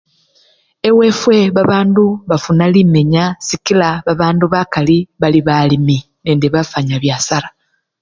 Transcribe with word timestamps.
Ewefwe 0.87 1.37
babandu 1.55 2.05
bafuna 2.29 2.65
limenya 2.73 3.23
kakila 3.47 3.87
babandu 4.07 4.45
bakali 4.53 4.97
bali 5.21 5.39
balimi 5.47 5.97
nende 6.25 6.47
bafwanya 6.53 6.95
byasara. 7.03 7.47